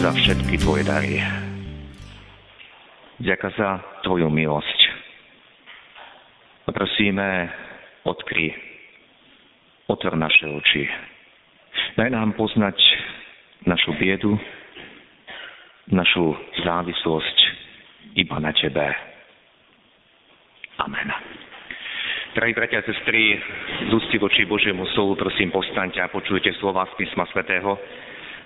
za 0.00 0.16
všetky 0.16 0.56
tvoje 0.64 0.80
dary. 0.80 1.20
Ďakujem 3.20 3.52
za 3.52 3.84
tvoju 4.00 4.32
milosť. 4.32 4.78
Prosíme, 6.72 7.52
odkry, 8.08 8.48
otvor 9.92 10.16
naše 10.16 10.48
oči. 10.48 10.88
Daj 12.00 12.16
nám 12.16 12.32
poznať 12.32 12.80
našu 13.68 13.92
biedu, 14.00 14.40
našu 15.92 16.32
závislosť 16.64 17.36
iba 18.16 18.40
na 18.40 18.56
Tebe. 18.56 18.88
Amen. 20.80 21.12
Drahí 22.40 22.56
bratia 22.56 22.80
a 22.80 22.88
sestry, 22.88 23.36
z 23.84 23.90
úcty 23.92 24.16
voči 24.16 24.48
Božiemu 24.48 24.88
slovu, 24.96 25.20
prosím, 25.20 25.52
postaňte 25.52 26.00
a 26.00 26.08
počujte 26.08 26.56
slova 26.56 26.88
z 26.88 27.04
písma 27.04 27.28
svätého, 27.36 27.76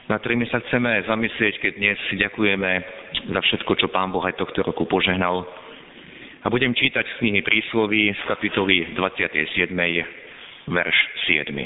na 0.08 0.20
ktorými 0.20 0.44
sa 0.52 0.60
chceme 0.69 1.00
zamyslieť, 1.08 1.55
keď 1.64 1.72
dnes 1.80 1.98
ďakujeme 2.12 2.70
za 3.33 3.41
všetko, 3.41 3.72
čo 3.80 3.86
Pán 3.88 4.12
Boh 4.12 4.20
aj 4.20 4.36
tohto 4.36 4.60
roku 4.60 4.84
požehnal. 4.84 5.48
A 6.44 6.52
budem 6.52 6.77
čítať 6.77 7.08
z 7.08 7.14
knihy 7.24 7.41
prísloví 7.41 8.12
z 8.12 8.20
kapitoly 8.28 8.92
27. 8.92 9.72
verš 10.69 10.98
7. 11.25 11.56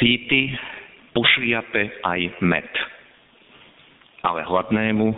Síty 0.00 0.56
pošliape 1.12 2.00
aj 2.00 2.20
med, 2.40 2.70
ale 4.24 4.40
hladnému 4.48 5.12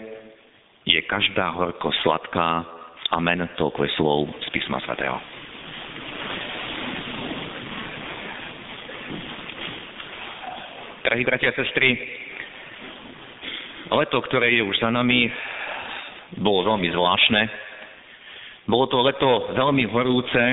je 0.91 0.99
každá 1.07 1.55
horko 1.55 1.95
sladká 2.03 2.67
Amen, 3.15 3.47
toľko 3.55 3.87
je 3.87 3.91
slov 3.95 4.27
z 4.43 4.51
písma 4.51 4.83
svätého. 4.83 5.36
Drahí 11.17 11.33
bratia 11.33 11.49
a 11.49 11.57
sestry, 11.57 11.97
leto, 13.89 14.21
ktoré 14.21 14.53
je 14.53 14.61
už 14.61 14.85
za 14.85 14.93
nami, 14.93 15.33
bolo 16.45 16.69
veľmi 16.69 16.93
zvláštne. 16.93 17.41
Bolo 18.69 18.85
to 18.85 19.01
leto 19.01 19.49
veľmi 19.57 19.89
horúce. 19.97 20.45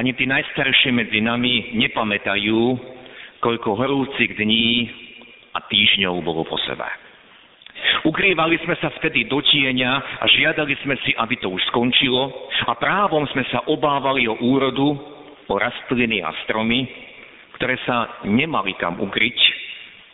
Ani 0.00 0.16
tí 0.16 0.24
najstaršie 0.24 0.96
medzi 0.96 1.20
nami 1.20 1.76
nepamätajú, 1.76 2.56
koľko 3.44 3.76
horúcich 3.76 4.32
dní 4.40 4.88
a 5.52 5.60
týždňov 5.68 6.24
bolo 6.24 6.48
po 6.48 6.56
sebe. 6.64 6.88
Ukrývali 8.08 8.56
sme 8.64 8.80
sa 8.80 8.88
vtedy 8.96 9.28
do 9.28 9.44
tieňa 9.44 9.92
a 9.92 10.24
žiadali 10.24 10.72
sme 10.88 10.96
si, 11.04 11.12
aby 11.20 11.36
to 11.36 11.52
už 11.52 11.60
skončilo 11.68 12.32
a 12.64 12.72
právom 12.80 13.28
sme 13.28 13.44
sa 13.52 13.60
obávali 13.68 14.24
o 14.24 14.40
úrodu, 14.40 14.88
o 15.44 15.54
rastliny 15.60 16.24
a 16.24 16.32
stromy, 16.48 16.88
ktoré 17.60 17.76
sa 17.84 18.24
nemali 18.24 18.72
kam 18.80 18.96
ukryť 19.04 19.55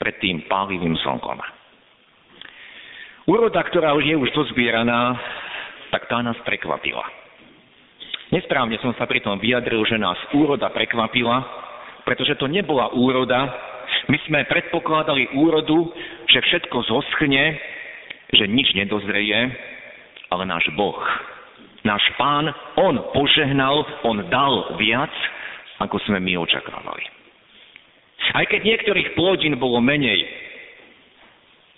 pred 0.03 0.19
tým 0.19 0.43
pálivým 0.51 0.99
slnkom. 0.99 1.39
Úroda, 3.31 3.63
ktorá 3.63 3.95
už 3.95 4.03
je 4.03 4.19
už 4.19 4.35
dozbieraná, 4.35 5.15
tak 5.95 6.11
tá 6.11 6.19
nás 6.19 6.35
prekvapila. 6.43 7.07
Nesprávne 8.35 8.83
som 8.83 8.91
sa 8.99 9.07
pritom 9.07 9.39
vyjadril, 9.39 9.87
že 9.87 9.95
nás 9.95 10.19
úroda 10.35 10.75
prekvapila, 10.75 11.39
pretože 12.03 12.35
to 12.35 12.51
nebola 12.51 12.91
úroda, 12.91 13.47
my 14.11 14.19
sme 14.27 14.43
predpokladali 14.51 15.39
úrodu, 15.39 15.95
že 16.27 16.43
všetko 16.43 16.83
zoschne 16.91 17.63
že 18.33 18.49
nič 18.49 18.73
nedozreje, 18.73 19.53
ale 20.33 20.49
náš 20.49 20.65
Boh, 20.73 20.97
náš 21.85 22.01
Pán, 22.17 22.49
On 22.81 22.97
požehnal, 23.13 23.85
On 24.09 24.25
dal 24.33 24.81
viac, 24.81 25.13
ako 25.85 26.01
sme 26.09 26.17
my 26.17 26.41
očakávali. 26.41 27.22
Aj 28.33 28.45
keď 28.49 28.61
niektorých 28.65 29.13
plodín 29.13 29.61
bolo 29.61 29.77
menej, 29.85 30.25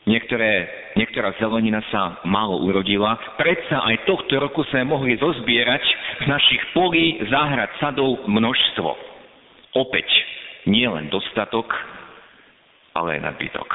niektoré, 0.06 0.70
niektorá 0.94 1.34
zelenina 1.42 1.82
sa 1.90 2.22
málo 2.22 2.62
urodila, 2.62 3.18
predsa 3.34 3.82
aj 3.82 4.06
tohto 4.06 4.38
roku 4.38 4.62
sme 4.70 4.86
mohli 4.86 5.18
zozbierať 5.18 5.82
z 6.22 6.24
našich 6.30 6.62
polí, 6.70 7.18
záhrad, 7.26 7.74
sadov 7.82 8.22
množstvo. 8.30 8.90
Opäť, 9.74 10.06
nie 10.70 10.86
len 10.86 11.10
dostatok, 11.10 11.66
ale 12.94 13.18
aj 13.18 13.34
nadbytok. 13.34 13.70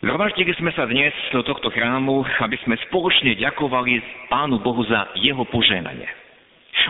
Zhromaždili 0.00 0.52
sme 0.56 0.72
sa 0.72 0.88
dnes 0.88 1.12
do 1.28 1.44
tohto 1.44 1.68
chrámu, 1.68 2.24
aby 2.40 2.56
sme 2.64 2.76
spoločne 2.88 3.36
ďakovali 3.36 4.00
Pánu 4.32 4.60
Bohu 4.60 4.80
za 4.88 5.12
jeho 5.20 5.44
poženanie. 5.48 6.08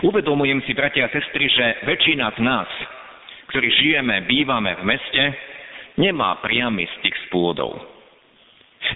Uvedomujem 0.03 0.63
si, 0.63 0.71
bratia 0.71 1.07
a 1.07 1.13
sestry, 1.13 1.51
že 1.51 1.87
väčšina 1.87 2.31
z 2.35 2.39
nás, 2.39 2.67
ktorí 3.51 3.67
žijeme, 3.83 4.23
bývame 4.31 4.79
v 4.79 4.83
meste, 4.87 5.23
nemá 5.99 6.39
priamy 6.39 6.87
styk 6.99 7.11
s 7.11 7.25
pôdou. 7.27 7.75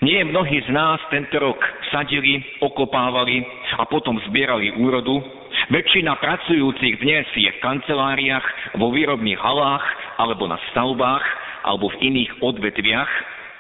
Nie 0.02 0.26
mnohí 0.26 0.64
z 0.66 0.70
nás 0.74 0.98
tento 1.14 1.38
rok 1.38 1.60
sadili, 1.94 2.42
okopávali 2.64 3.46
a 3.78 3.86
potom 3.86 4.18
zbierali 4.32 4.74
úrodu. 4.80 5.22
Väčšina 5.70 6.18
pracujúcich 6.18 7.00
dnes 7.00 7.28
je 7.38 7.52
v 7.52 7.62
kanceláriách, 7.62 8.76
vo 8.82 8.90
výrobných 8.92 9.40
halách 9.40 9.86
alebo 10.18 10.50
na 10.50 10.58
stavbách 10.74 11.24
alebo 11.64 11.92
v 11.94 12.02
iných 12.12 12.32
odvetviach, 12.42 13.12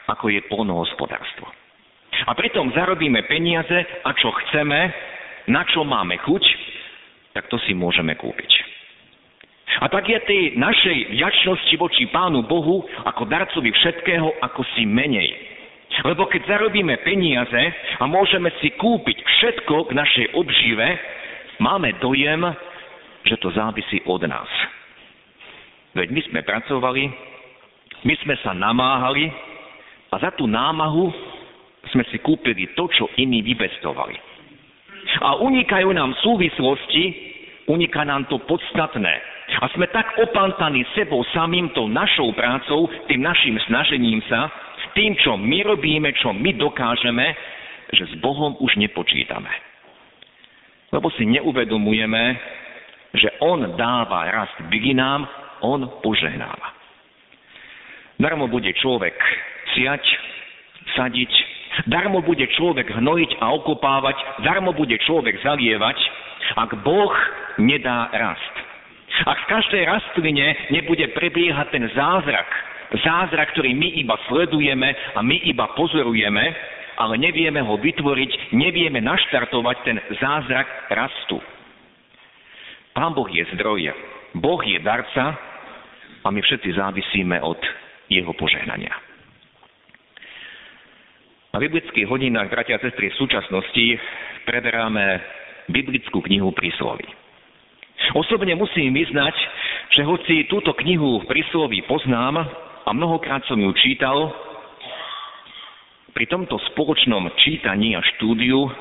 ako 0.10 0.26
je 0.32 0.42
polnohospodárstvo. 0.50 1.46
A 2.26 2.32
pritom 2.34 2.72
zarobíme 2.72 3.28
peniaze 3.28 3.86
a 4.02 4.10
čo 4.16 4.32
chceme, 4.32 4.80
na 5.52 5.62
čo 5.68 5.84
máme 5.86 6.18
chuť, 6.24 6.44
tak 7.36 7.52
to 7.52 7.60
si 7.68 7.76
môžeme 7.76 8.16
kúpiť. 8.16 8.75
A 9.84 9.92
tak 9.92 10.08
je 10.08 10.20
tej 10.24 10.44
našej 10.56 10.98
vďačnosti 11.16 11.76
voči 11.76 12.04
Pánu 12.08 12.48
Bohu 12.48 12.86
ako 13.04 13.28
darcovi 13.28 13.76
všetkého 13.76 14.40
ako 14.40 14.62
si 14.76 14.88
menej. 14.88 15.32
Lebo 16.04 16.28
keď 16.28 16.48
zarobíme 16.48 17.00
peniaze 17.08 17.64
a 18.00 18.04
môžeme 18.08 18.52
si 18.60 18.72
kúpiť 18.76 19.18
všetko 19.20 19.92
k 19.92 19.92
našej 19.96 20.28
obžive, 20.36 20.88
máme 21.64 21.96
dojem, 22.04 22.44
že 23.24 23.40
to 23.40 23.52
závisí 23.56 24.04
od 24.04 24.24
nás. 24.28 24.48
Veď 25.96 26.12
my 26.12 26.22
sme 26.28 26.40
pracovali, 26.44 27.04
my 28.04 28.14
sme 28.24 28.36
sa 28.44 28.52
namáhali, 28.52 29.32
a 30.16 30.16
za 30.16 30.32
tú 30.32 30.48
námahu 30.48 31.12
sme 31.92 32.08
si 32.08 32.24
kúpili 32.24 32.72
to, 32.72 32.88
čo 32.88 33.12
iní 33.20 33.44
vypestovali. 33.44 34.16
A 35.20 35.36
unikajú 35.44 35.92
nám 35.92 36.16
súvislosti, 36.24 37.04
uniká 37.68 38.08
nám 38.08 38.24
to 38.32 38.40
podstatné. 38.48 39.35
A 39.62 39.72
sme 39.72 39.88
tak 39.88 40.20
opantaní 40.20 40.84
sebou 40.96 41.24
samým, 41.32 41.72
tou 41.72 41.88
našou 41.88 42.36
prácou, 42.36 42.92
tým 43.08 43.24
našim 43.24 43.56
snažením 43.68 44.20
sa, 44.28 44.52
tým, 44.96 45.16
čo 45.20 45.36
my 45.36 45.64
robíme, 45.64 46.12
čo 46.20 46.32
my 46.32 46.56
dokážeme, 46.56 47.36
že 47.92 48.04
s 48.12 48.16
Bohom 48.20 48.56
už 48.60 48.76
nepočítame. 48.80 49.52
Lebo 50.92 51.12
si 51.16 51.28
neuvedomujeme, 51.28 52.24
že 53.16 53.32
On 53.44 53.60
dáva 53.76 54.32
rast 54.32 54.56
bylinám, 54.72 55.28
On 55.64 55.84
požehnáva. 56.04 56.76
Darmo 58.16 58.48
bude 58.48 58.72
človek 58.80 59.16
siať, 59.76 60.04
sadiť, 60.96 61.32
darmo 61.92 62.24
bude 62.24 62.48
človek 62.56 62.88
hnojiť 62.96 63.32
a 63.44 63.52
okopávať, 63.60 64.16
darmo 64.48 64.72
bude 64.72 64.96
človek 65.04 65.36
zalievať, 65.44 66.00
ak 66.56 66.80
Boh 66.80 67.12
nedá 67.60 68.08
rast. 68.16 68.55
Ak 69.24 69.48
v 69.48 69.50
každej 69.56 69.84
rastline 69.88 70.48
nebude 70.76 71.08
prebiehať 71.16 71.72
ten 71.72 71.88
zázrak, 71.96 72.50
zázrak, 73.00 73.56
ktorý 73.56 73.72
my 73.72 73.90
iba 74.04 74.20
sledujeme 74.28 74.92
a 75.16 75.24
my 75.24 75.40
iba 75.48 75.72
pozorujeme, 75.80 76.44
ale 77.00 77.16
nevieme 77.16 77.64
ho 77.64 77.80
vytvoriť, 77.80 78.52
nevieme 78.52 79.00
naštartovať 79.00 79.78
ten 79.88 79.98
zázrak 80.20 80.68
rastu. 80.92 81.40
Pán 82.92 83.16
Boh 83.16 83.28
je 83.28 83.44
zdroj, 83.56 83.92
Boh 84.36 84.62
je 84.64 84.80
darca 84.84 85.36
a 86.24 86.28
my 86.28 86.40
všetci 86.40 86.76
závisíme 86.76 87.40
od 87.44 87.60
jeho 88.12 88.32
požehnania. 88.36 88.92
Na 91.56 91.64
biblických 91.64 92.08
hodinách, 92.12 92.52
bratia 92.52 92.76
a 92.76 92.84
sestry, 92.84 93.16
v 93.16 93.20
súčasnosti 93.20 93.86
preberáme 94.44 95.24
biblickú 95.72 96.20
knihu 96.20 96.52
prísloví. 96.52 97.08
Osobne 98.14 98.54
musím 98.54 98.94
vyznať, 98.94 99.36
že 99.98 100.06
hoci 100.06 100.46
túto 100.46 100.76
knihu 100.78 101.26
prísloví 101.26 101.82
poznám 101.90 102.46
a 102.86 102.90
mnohokrát 102.94 103.42
som 103.50 103.58
ju 103.58 103.74
čítal, 103.74 104.30
Pri 106.16 106.32
tomto 106.32 106.56
spoločnom 106.72 107.28
čítaní 107.44 107.92
a 107.92 108.00
štúdiu 108.16 108.72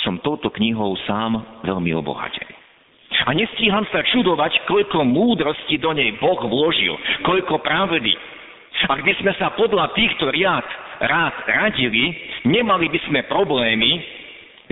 som 0.00 0.16
touto 0.24 0.48
knihou 0.48 0.96
sám 1.04 1.60
veľmi 1.68 1.92
obohatený. 2.00 2.56
A 3.28 3.36
nestíham 3.36 3.84
sa 3.92 4.00
čudovať, 4.08 4.64
koľko 4.64 5.04
múdrosti 5.04 5.76
do 5.76 5.92
nej 5.92 6.16
Boh 6.16 6.40
vložil, 6.40 6.96
koľko 7.28 7.60
pravdy. 7.60 8.16
Ak 8.88 9.04
by 9.04 9.12
sme 9.20 9.36
sa 9.36 9.52
podľa 9.52 9.92
týchto 9.92 10.32
riad 10.32 10.64
rád 11.04 11.34
radili, 11.44 12.16
nemali 12.48 12.88
by 12.88 12.98
sme 13.04 13.20
problémy, 13.28 14.00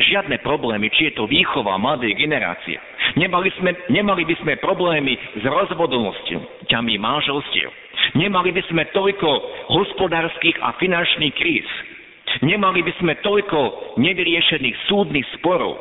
žiadne 0.00 0.40
problémy, 0.40 0.88
či 0.96 1.12
je 1.12 1.20
to 1.20 1.28
výchova 1.28 1.76
mladej 1.76 2.16
generácie. 2.16 2.80
Nemali, 3.18 3.50
sme, 3.58 3.74
nemali 3.90 4.22
by 4.22 4.34
sme 4.38 4.52
problémy 4.62 5.18
s 5.38 5.42
rozvodovnosťami 5.42 6.94
manželstiev. 7.00 7.70
Nemali 8.14 8.54
by 8.54 8.62
sme 8.70 8.86
toľko 8.94 9.30
hospodárskych 9.70 10.58
a 10.62 10.74
finančných 10.78 11.34
kríz. 11.34 11.66
Nemali 12.46 12.86
by 12.86 12.92
sme 13.02 13.18
toľko 13.26 13.94
nevyriešených 13.98 14.76
súdnych 14.86 15.26
sporov. 15.38 15.74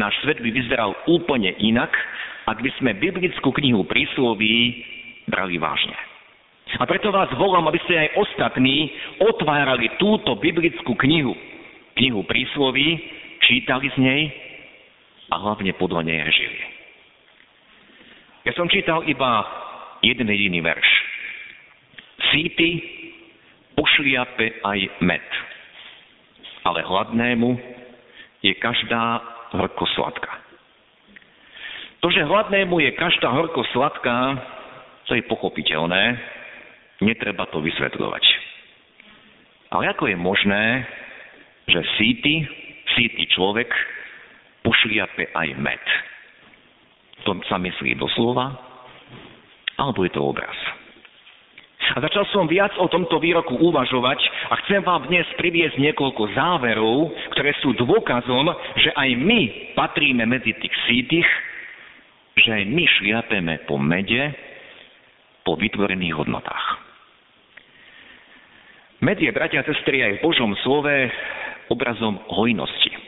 Náš 0.00 0.16
svet 0.24 0.40
by 0.40 0.48
vyzeral 0.48 0.96
úplne 1.10 1.52
inak, 1.60 1.92
ak 2.48 2.62
by 2.64 2.70
sme 2.80 2.96
biblickú 2.96 3.52
knihu 3.60 3.84
prísloví 3.84 4.80
brali 5.28 5.60
vážne. 5.60 5.96
A 6.78 6.86
preto 6.86 7.10
vás 7.10 7.28
volám, 7.34 7.66
aby 7.66 7.82
ste 7.84 7.98
aj 7.98 8.14
ostatní 8.16 8.94
otvárali 9.18 9.90
túto 9.98 10.38
biblickú 10.38 10.94
knihu, 10.94 11.34
knihu 11.98 12.22
prísloví, 12.24 12.96
čítali 13.42 13.90
z 13.92 13.98
nej 13.98 14.22
a 15.30 15.34
hlavne 15.38 15.72
podľa 15.78 16.02
nej 16.02 16.26
žili. 16.34 16.60
Ja 18.44 18.52
som 18.58 18.66
čítal 18.66 19.06
iba 19.06 19.46
jeden 20.02 20.26
jediný 20.26 20.64
verš. 20.64 20.88
Síty 22.34 22.82
pošliape 23.78 24.60
aj 24.64 24.78
med, 25.00 25.24
ale 26.66 26.84
hladnému 26.84 27.50
je 28.44 28.52
každá 28.58 29.20
horko 29.56 29.86
sladká. 29.96 30.32
To, 32.00 32.08
že 32.08 32.24
hladnému 32.24 32.80
je 32.80 32.90
každá 32.96 33.28
horko 33.28 33.60
sladká, 33.76 34.40
to 35.04 35.18
je 35.18 35.22
pochopiteľné, 35.28 36.16
netreba 37.04 37.44
to 37.52 37.60
vysvetľovať. 37.60 38.24
Ale 39.70 39.90
ako 39.92 40.08
je 40.08 40.16
možné, 40.16 40.64
že 41.68 41.80
síty, 42.00 42.46
síty 42.96 43.28
človek 43.30 43.68
pošliape 44.70 45.34
aj 45.34 45.48
med? 45.58 45.82
To 47.26 47.34
sa 47.50 47.58
myslí 47.58 47.98
doslova, 47.98 48.54
alebo 49.74 50.06
je 50.06 50.14
to 50.14 50.22
obraz? 50.22 50.54
A 51.90 51.98
začal 51.98 52.22
som 52.30 52.46
viac 52.46 52.70
o 52.78 52.86
tomto 52.86 53.18
výroku 53.18 53.58
uvažovať 53.58 54.22
a 54.46 54.54
chcem 54.62 54.78
vám 54.78 55.10
dnes 55.10 55.26
priviesť 55.34 55.74
niekoľko 55.74 56.22
záverov, 56.38 57.10
ktoré 57.34 57.50
sú 57.58 57.74
dôkazom, 57.74 58.46
že 58.78 58.94
aj 58.94 59.10
my 59.18 59.40
patríme 59.74 60.22
medzi 60.22 60.54
tých 60.54 60.74
sítich, 60.86 61.26
že 62.38 62.62
aj 62.62 62.64
my 62.70 62.84
šliapeme 62.86 63.54
po 63.66 63.74
mede, 63.74 64.30
po 65.42 65.58
vytvorených 65.58 66.14
hodnotách. 66.14 66.66
Med 69.02 69.18
je, 69.18 69.32
bratia 69.34 69.64
a 69.64 69.66
sestry, 69.66 70.04
aj 70.04 70.20
v 70.20 70.24
Božom 70.30 70.52
slove 70.62 70.94
obrazom 71.72 72.22
hojnosti. 72.30 72.99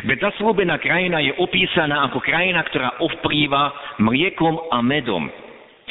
Veď 0.00 0.32
zaslúbená 0.32 0.80
krajina 0.80 1.20
je 1.20 1.36
opísaná 1.36 2.08
ako 2.08 2.24
krajina, 2.24 2.64
ktorá 2.64 2.96
ovplýva 3.04 3.96
mliekom 4.00 4.72
a 4.72 4.80
medom. 4.80 5.28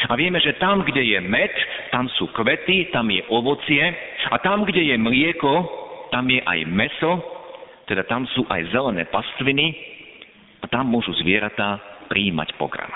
A 0.09 0.15
vieme, 0.15 0.39
že 0.39 0.56
tam, 0.57 0.81
kde 0.81 1.03
je 1.03 1.19
med, 1.19 1.51
tam 1.91 2.07
sú 2.15 2.31
kvety, 2.31 2.89
tam 2.95 3.11
je 3.11 3.19
ovocie 3.29 3.83
a 4.31 4.39
tam, 4.39 4.63
kde 4.63 4.94
je 4.94 4.95
mlieko, 4.95 5.67
tam 6.09 6.25
je 6.31 6.39
aj 6.41 6.59
meso, 6.71 7.19
teda 7.85 8.07
tam 8.07 8.25
sú 8.33 8.47
aj 8.47 8.71
zelené 8.71 9.06
pastviny 9.11 9.67
a 10.63 10.65
tam 10.71 10.89
môžu 10.89 11.13
zvieratá 11.19 11.77
príjmať 12.07 12.56
pokrm. 12.57 12.89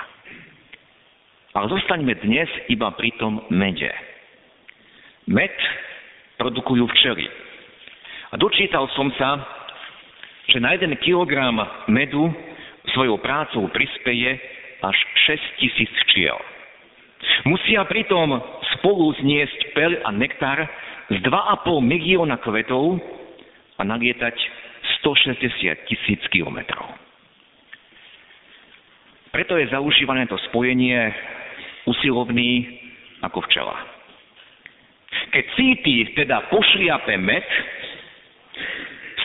Ale 1.53 1.69
zostaňme 1.69 2.17
dnes 2.25 2.49
iba 2.71 2.89
pri 2.97 3.13
tom 3.21 3.45
mede. 3.53 3.91
Med 5.29 5.53
produkujú 6.41 6.89
včely. 6.89 7.27
A 8.33 8.39
dočítal 8.41 8.89
som 8.97 9.13
sa, 9.13 9.37
že 10.47 10.59
na 10.59 10.75
jeden 10.75 10.95
kilogram 10.99 11.59
medu 11.87 12.33
svojou 12.91 13.17
prácou 13.17 13.67
prispeje 13.71 14.39
až 14.83 14.97
6 15.31 15.39
tisíc 15.59 15.91
včiel. 16.07 16.35
Musia 17.47 17.87
pritom 17.87 18.35
spolu 18.79 19.15
zniesť 19.23 19.59
pel 19.71 19.95
a 20.03 20.11
nektar 20.11 20.67
z 21.07 21.17
2,5 21.23 21.79
milióna 21.79 22.35
kvetov 22.43 22.99
a 23.79 23.81
nalietať 23.87 24.35
160 24.99 25.87
tisíc 25.87 26.21
kilometrov. 26.31 26.87
Preto 29.31 29.57
je 29.57 29.71
zaužívané 29.71 30.27
to 30.29 30.37
spojenie 30.51 31.09
usilovný 31.89 32.79
ako 33.23 33.41
včela. 33.49 33.75
Keď 35.33 35.43
cíti 35.57 35.95
teda 36.13 36.51
pošliape 36.53 37.17
med, 37.17 37.47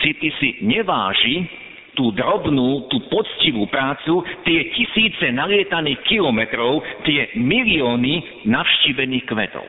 cíti 0.01 0.29
si 0.39 0.49
neváži 0.63 1.47
tú 1.99 2.15
drobnú, 2.15 2.87
tú 2.87 3.03
poctivú 3.11 3.67
prácu, 3.67 4.23
tie 4.47 4.71
tisíce 4.71 5.35
nalietaných 5.35 5.99
kilometrov, 6.07 6.79
tie 7.03 7.27
milióny 7.35 8.47
navštívených 8.47 9.25
kvetov. 9.27 9.67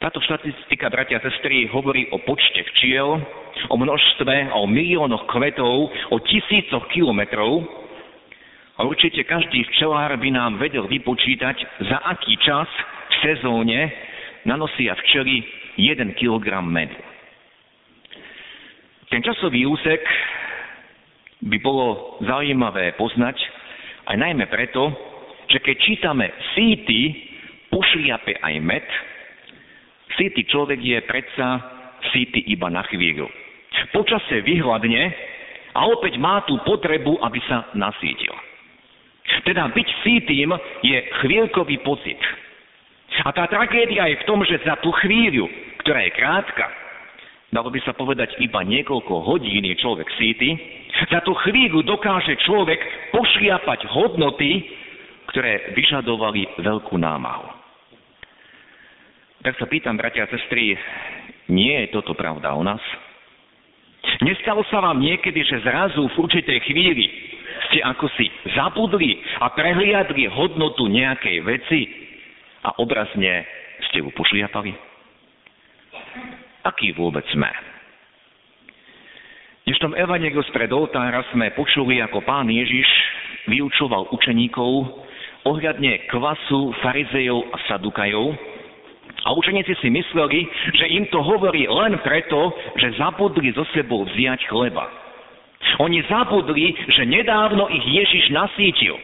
Táto 0.00 0.22
štatistika, 0.24 0.88
bratia 0.88 1.20
a 1.20 1.24
sestry, 1.26 1.68
hovorí 1.68 2.08
o 2.08 2.22
počte 2.24 2.64
včiel, 2.72 3.20
o 3.68 3.76
množstve, 3.76 4.54
o 4.56 4.64
miliónoch 4.64 5.28
kvetov, 5.28 5.92
o 6.14 6.16
tisícoch 6.24 6.88
kilometrov. 6.88 7.66
A 8.80 8.86
určite 8.86 9.26
každý 9.28 9.60
včelár 9.68 10.16
by 10.16 10.30
nám 10.32 10.56
vedel 10.56 10.88
vypočítať, 10.88 11.84
za 11.84 11.98
aký 12.06 12.32
čas 12.40 12.70
v 13.12 13.14
sezóne 13.28 13.92
nanosia 14.48 14.96
včely 15.04 15.44
1 15.76 16.16
kg 16.16 16.64
medu. 16.64 17.09
Ten 19.10 19.26
časový 19.26 19.66
úsek 19.66 20.00
by 21.42 21.58
bolo 21.58 22.18
zaujímavé 22.22 22.94
poznať, 22.94 23.36
aj 24.06 24.16
najmä 24.16 24.46
preto, 24.46 24.94
že 25.50 25.58
keď 25.58 25.76
čítame 25.82 26.26
síty, 26.54 27.10
pošliape 27.74 28.38
aj 28.38 28.54
med, 28.62 28.86
síty 30.14 30.46
človek 30.46 30.78
je 30.78 30.98
predsa 31.10 31.48
síty 32.14 32.54
iba 32.54 32.70
na 32.70 32.86
chvíľu. 32.86 33.26
Počase 33.90 34.46
vyhľadne 34.46 35.02
a 35.74 35.80
opäť 35.90 36.14
má 36.22 36.46
tú 36.46 36.62
potrebu, 36.62 37.18
aby 37.26 37.42
sa 37.50 37.66
nasítil. 37.74 38.30
Teda 39.42 39.66
byť 39.70 39.88
sítým 40.06 40.54
je 40.86 40.98
chvíľkový 41.22 41.82
pocit. 41.82 42.18
A 43.26 43.34
tá 43.34 43.50
tragédia 43.50 44.06
je 44.06 44.22
v 44.22 44.26
tom, 44.26 44.42
že 44.46 44.62
za 44.62 44.78
tú 44.78 44.94
chvíľu, 45.02 45.50
ktorá 45.82 46.06
je 46.06 46.12
krátka, 46.14 46.66
dalo 47.50 47.68
by 47.70 47.80
sa 47.82 47.94
povedať 47.94 48.38
iba 48.38 48.62
niekoľko 48.62 49.26
hodín 49.26 49.66
je 49.66 49.76
človek 49.78 50.06
síty, 50.18 50.54
za 51.10 51.22
tú 51.22 51.34
chvíľu 51.46 51.82
dokáže 51.86 52.34
človek 52.46 52.78
pošliapať 53.14 53.86
hodnoty, 53.90 54.66
ktoré 55.30 55.74
vyžadovali 55.74 56.58
veľkú 56.58 56.98
námahu. 56.98 57.46
Tak 59.40 59.56
sa 59.56 59.66
pýtam, 59.70 59.96
bratia 59.96 60.28
a 60.28 60.32
sestry, 60.32 60.76
nie 61.48 61.72
je 61.86 61.96
toto 61.96 62.12
pravda 62.12 62.52
o 62.52 62.62
nás? 62.62 62.82
Nestalo 64.20 64.64
sa 64.68 64.84
vám 64.84 65.00
niekedy, 65.00 65.44
že 65.44 65.64
zrazu 65.64 66.04
v 66.12 66.16
určitej 66.20 66.58
chvíli 66.68 67.06
ste 67.68 67.80
ako 67.84 68.10
si 68.18 68.28
zabudli 68.52 69.20
a 69.40 69.48
prehliadli 69.52 70.28
hodnotu 70.28 70.88
nejakej 70.88 71.36
veci 71.44 71.80
a 72.64 72.76
obrazne 72.80 73.46
ste 73.88 74.04
ju 74.04 74.12
pošliapali? 74.12 74.89
Aký 76.64 76.92
vôbec 76.92 77.24
sme. 77.32 77.48
V 79.60 79.78
dnešnom 79.78 79.94
evaneliu 79.94 80.42
spred 80.50 80.72
oltára 80.74 81.22
sme 81.30 81.54
počuli, 81.54 82.02
ako 82.02 82.26
pán 82.26 82.50
Ježiš 82.50 82.88
vyučoval 83.46 84.10
učeníkov 84.10 84.88
ohľadne 85.46 86.10
kvasu 86.10 86.74
farizejov 86.82 87.54
a 87.54 87.56
sadukajov. 87.70 88.34
A 89.20 89.36
učeníci 89.36 89.76
si 89.78 89.88
mysleli, 89.92 90.48
že 90.74 90.90
im 90.90 91.04
to 91.12 91.20
hovorí 91.20 91.68
len 91.68 92.00
preto, 92.00 92.50
že 92.80 92.96
zabudli 92.96 93.52
zo 93.52 93.68
sebou 93.76 94.08
vziať 94.08 94.48
chleba. 94.48 94.88
Oni 95.78 96.00
zabudli, 96.08 96.72
že 96.88 97.04
nedávno 97.04 97.68
ich 97.68 97.84
Ježiš 97.84 98.32
nasítil. 98.32 98.96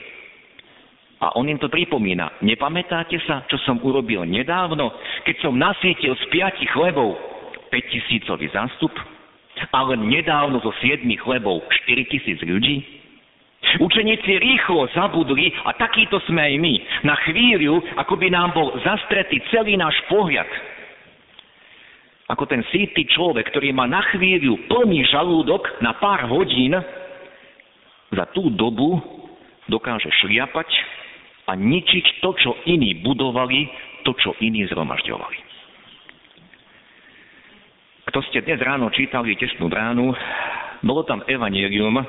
A 1.20 1.32
on 1.36 1.48
im 1.48 1.60
to 1.60 1.68
pripomína. 1.68 2.40
Nepamätáte 2.44 3.16
sa, 3.24 3.44
čo 3.48 3.56
som 3.64 3.80
urobil 3.80 4.24
nedávno, 4.24 4.92
keď 5.24 5.36
som 5.40 5.56
nasítil 5.56 6.16
z 6.16 6.24
piatich 6.32 6.68
chlebov 6.72 7.35
5 7.68 7.92
tisícový 7.92 8.46
zástup, 8.50 8.92
ale 9.72 9.96
nedávno 9.96 10.60
zo 10.60 10.72
7 10.80 11.02
chlebov 11.20 11.64
4 11.86 12.12
tisíc 12.12 12.38
ľudí? 12.44 12.84
Učeníci 13.76 14.38
rýchlo 14.38 14.86
zabudli, 14.94 15.50
a 15.66 15.74
takýto 15.74 16.22
sme 16.30 16.38
aj 16.38 16.54
my, 16.60 16.74
na 17.02 17.18
chvíľu, 17.26 17.82
ako 17.98 18.14
by 18.14 18.28
nám 18.30 18.54
bol 18.54 18.70
zastretý 18.86 19.42
celý 19.50 19.74
náš 19.74 19.96
pohľad. 20.06 20.46
ako 22.26 22.42
ten 22.46 22.62
síty 22.74 23.06
človek, 23.06 23.54
ktorý 23.54 23.70
má 23.70 23.86
na 23.86 24.02
chvíľu 24.10 24.58
plný 24.66 25.06
žalúdok 25.10 25.62
na 25.78 25.94
pár 25.94 26.26
hodín, 26.26 26.74
za 28.10 28.24
tú 28.34 28.50
dobu 28.54 28.98
dokáže 29.66 30.10
šliapať 30.22 30.66
a 31.46 31.54
ničiť 31.54 32.22
to, 32.22 32.34
čo 32.38 32.50
iní 32.66 33.02
budovali, 33.02 33.70
to, 34.06 34.14
čo 34.18 34.34
iní 34.42 34.66
zhromažďovali. 34.66 35.45
Kto 38.16 38.32
ste 38.32 38.48
dnes 38.48 38.64
ráno 38.64 38.88
čítali 38.88 39.36
tesnú 39.36 39.68
bránu, 39.68 40.08
bolo 40.80 41.04
tam 41.04 41.20
evanelium 41.28 42.00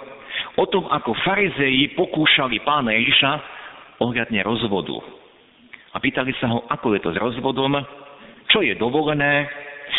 o 0.55 0.65
tom, 0.71 0.87
ako 0.87 1.11
farizeji 1.19 1.99
pokúšali 1.99 2.63
pána 2.63 2.95
Ježiša 2.95 3.31
ohľadne 3.99 4.39
rozvodu. 4.39 5.03
A 5.91 5.99
pýtali 5.99 6.31
sa 6.39 6.47
ho, 6.47 6.63
ako 6.71 6.95
je 6.95 7.03
to 7.03 7.11
s 7.11 7.19
rozvodom, 7.19 7.75
čo 8.47 8.63
je 8.63 8.71
dovolené, 8.79 9.51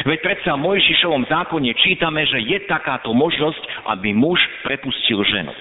Veď 0.08 0.24
predsa 0.24 0.56
v 0.56 0.64
Mojžišovom 0.64 1.28
zákone 1.28 1.76
čítame, 1.76 2.24
že 2.24 2.40
je 2.40 2.56
takáto 2.64 3.12
možnosť, 3.12 3.92
aby 3.92 4.16
muž 4.16 4.40
prepustil 4.64 5.20
ženu. 5.28 5.52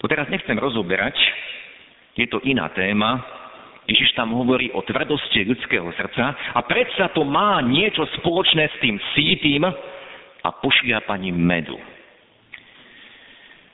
To 0.00 0.08
teraz 0.08 0.32
nechcem 0.32 0.56
rozoberať, 0.56 1.12
je 2.16 2.24
to 2.24 2.40
iná 2.48 2.72
téma. 2.72 3.20
Ježiš 3.90 4.14
tam 4.14 4.30
hovorí 4.38 4.70
o 4.70 4.80
tvrdosti 4.86 5.42
ľudského 5.42 5.90
srdca 5.98 6.54
a 6.54 6.60
predsa 6.62 7.10
to 7.10 7.26
má 7.26 7.58
niečo 7.66 8.06
spoločné 8.22 8.70
s 8.70 8.76
tým 8.78 8.96
sítým 9.14 9.66
a 10.42 10.48
pošliapaním 10.62 11.34
medu. 11.34 11.78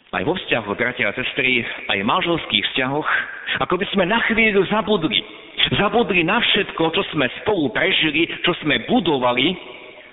Aj 0.08 0.24
vo 0.24 0.32
vzťahoch, 0.32 0.72
bratia 0.72 1.12
a 1.12 1.16
sestry, 1.16 1.60
aj 1.92 2.00
v 2.00 2.08
manželských 2.08 2.64
vzťahoch, 2.72 3.08
ako 3.60 3.74
by 3.76 3.86
sme 3.92 4.08
na 4.08 4.16
chvíľu 4.24 4.64
zabudli. 4.72 5.20
Zabudli 5.76 6.24
na 6.24 6.40
všetko, 6.40 6.82
čo 6.96 7.02
sme 7.12 7.28
spolu 7.44 7.68
prežili, 7.68 8.24
čo 8.40 8.56
sme 8.64 8.88
budovali, 8.88 9.52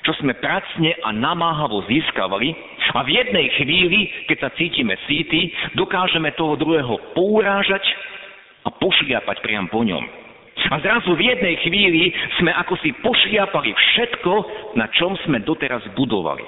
čo 0.03 0.11
sme 0.19 0.35
pracne 0.35 0.99
a 0.99 1.15
namáhavo 1.15 1.87
získavali 1.87 2.51
a 2.91 3.07
v 3.07 3.09
jednej 3.15 3.47
chvíli, 3.55 4.11
keď 4.27 4.37
sa 4.43 4.49
cítime 4.59 4.99
síty, 5.07 5.55
dokážeme 5.79 6.35
toho 6.35 6.59
druhého 6.59 7.15
pourážať 7.15 7.81
a 8.65 8.69
pošliapať 8.73 9.37
priam 9.45 9.69
po 9.69 9.85
ňom. 9.85 10.03
A 10.65 10.81
zrazu 10.81 11.13
v 11.13 11.29
jednej 11.29 11.55
chvíli 11.61 12.09
sme 12.41 12.49
ako 12.49 12.73
si 12.81 12.89
pošliapali 12.97 13.69
všetko, 13.69 14.33
na 14.73 14.89
čom 14.97 15.13
sme 15.27 15.45
doteraz 15.45 15.85
budovali. 15.93 16.41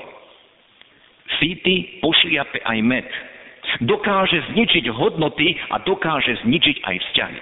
Síty 1.37 2.01
pošliape 2.01 2.65
aj 2.65 2.79
med 2.81 3.07
dokáže 3.83 4.41
zničiť 4.53 4.89
hodnoty 4.89 5.53
a 5.69 5.83
dokáže 5.83 6.39
zničiť 6.47 6.77
aj 6.81 6.95
vzťahy. 6.97 7.39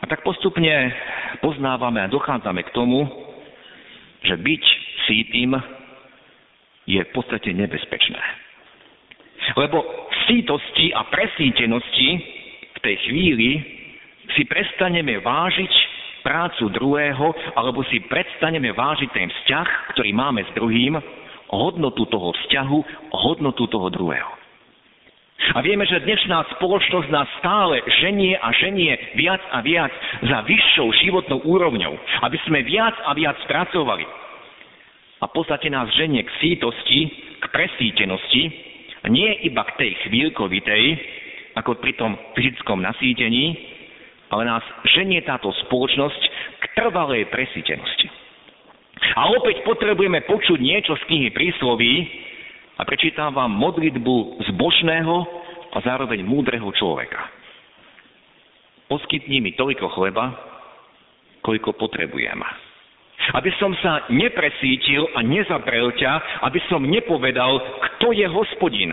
A 0.00 0.04
tak 0.04 0.20
postupne 0.20 0.92
poznávame 1.40 2.04
a 2.04 2.12
dochádzame 2.12 2.60
k 2.68 2.74
tomu, 2.76 3.08
že 4.20 4.36
byť 4.36 4.64
sítým 5.08 5.56
je 6.84 7.00
v 7.00 7.10
podstate 7.16 7.48
nebezpečné. 7.56 8.20
Lebo 9.56 9.80
sítosti 10.28 10.92
a 10.92 11.08
presítenosti 11.08 12.08
tej 12.84 12.96
chvíli 13.08 13.50
si 14.36 14.44
prestaneme 14.44 15.18
vážiť 15.24 15.72
prácu 16.24 16.72
druhého, 16.72 17.32
alebo 17.56 17.84
si 17.88 18.00
prestaneme 18.08 18.72
vážiť 18.72 19.10
ten 19.12 19.28
vzťah, 19.28 19.68
ktorý 19.96 20.10
máme 20.12 20.44
s 20.44 20.50
druhým, 20.56 20.96
hodnotu 21.52 22.08
toho 22.08 22.32
vzťahu, 22.32 22.78
hodnotu 23.12 23.68
toho 23.68 23.88
druhého. 23.92 24.32
A 25.52 25.60
vieme, 25.60 25.84
že 25.84 26.00
dnešná 26.00 26.56
spoločnosť 26.56 27.08
nás 27.12 27.28
stále 27.36 27.84
ženie 28.00 28.32
a 28.40 28.48
ženie 28.56 28.96
viac 29.12 29.44
a 29.52 29.60
viac 29.60 29.92
za 30.24 30.40
vyššou 30.40 30.88
životnou 31.04 31.44
úrovňou, 31.44 31.94
aby 32.24 32.38
sme 32.48 32.64
viac 32.64 32.96
a 33.04 33.12
viac 33.12 33.36
pracovali. 33.44 34.08
A 35.20 35.24
v 35.28 35.32
podstate 35.36 35.68
nás 35.68 35.92
ženie 35.92 36.24
k 36.24 36.32
sítosti, 36.40 37.00
k 37.40 37.44
presítenosti, 37.52 38.42
nie 39.12 39.44
iba 39.44 39.68
k 39.68 39.76
tej 39.76 39.92
chvíľkovitej, 40.08 40.84
ako 41.54 41.78
pri 41.78 41.94
tom 41.94 42.18
fyzickom 42.34 42.82
nasýtení, 42.82 43.54
ale 44.30 44.42
nás 44.46 44.64
ženie 44.90 45.22
táto 45.22 45.54
spoločnosť 45.66 46.22
k 46.58 46.64
trvalej 46.74 47.30
presítenosti. 47.30 48.10
A 49.14 49.30
opäť 49.30 49.62
potrebujeme 49.62 50.26
počuť 50.26 50.58
niečo 50.58 50.98
z 50.98 51.06
knihy 51.06 51.28
prísloví 51.30 51.94
a 52.78 52.82
prečítam 52.82 53.30
vám 53.30 53.54
modlitbu 53.54 54.42
zbožného 54.50 55.16
a 55.74 55.78
zároveň 55.82 56.26
múdreho 56.26 56.66
človeka. 56.74 57.22
Poskytni 58.90 59.38
mi 59.38 59.54
toľko 59.54 59.86
chleba, 59.94 60.34
koľko 61.42 61.78
potrebujem. 61.78 62.42
Aby 63.34 63.50
som 63.56 63.72
sa 63.80 64.04
nepresítil 64.10 65.06
a 65.14 65.22
nezaprel 65.24 65.94
ťa, 65.96 66.44
aby 66.44 66.60
som 66.66 66.82
nepovedal, 66.84 67.56
kto 67.80 68.12
je 68.12 68.26
hospodin. 68.28 68.92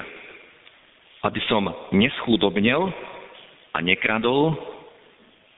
Aby 1.22 1.42
som 1.46 1.70
neschúdobnel 1.94 2.90
a 3.72 3.78
nekradol 3.82 4.58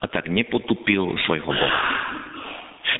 a 0.00 0.06
tak 0.06 0.28
nepotupil 0.28 1.16
svojho 1.24 1.48
Boha 1.48 2.04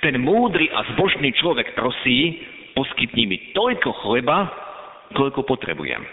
ten 0.05 0.21
múdry 0.21 0.69
a 0.69 0.85
zbožný 0.93 1.33
človek 1.33 1.73
prosí, 1.73 2.45
poskytni 2.77 3.25
mi 3.25 3.39
toľko 3.57 4.05
chleba, 4.05 4.53
koľko 5.17 5.49
potrebujem, 5.49 6.05